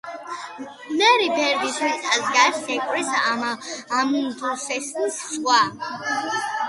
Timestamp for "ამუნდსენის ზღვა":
3.99-5.61